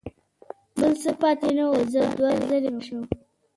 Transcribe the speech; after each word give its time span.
بل 0.79 0.93
څه 1.01 1.11
پاتې 1.21 1.49
نه 1.57 1.65
و، 1.67 1.73
زه 1.91 2.01
دوه 2.17 2.31
زړی 2.47 2.71
شوم. 2.85 3.05